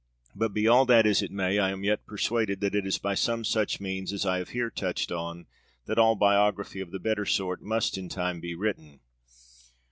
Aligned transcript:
But 0.33 0.51
be 0.51 0.67
all 0.67 0.87
that 0.87 1.05
as 1.05 1.21
it 1.21 1.29
may, 1.29 1.59
I 1.59 1.69
am 1.69 1.83
yet 1.83 2.07
persuaded 2.07 2.59
that 2.61 2.73
it 2.73 2.87
is 2.87 2.97
by 2.97 3.13
some 3.13 3.43
such 3.45 3.79
means 3.79 4.11
as 4.11 4.25
I 4.25 4.39
have 4.39 4.49
here 4.49 4.71
touched 4.71 5.11
on 5.11 5.45
that 5.85 5.99
all 5.99 6.15
biography 6.15 6.79
of 6.79 6.89
the 6.89 6.97
better 6.97 7.27
sort 7.27 7.61
must 7.61 7.99
in 7.99 8.09
time 8.09 8.39
be 8.39 8.55
written. 8.55 9.01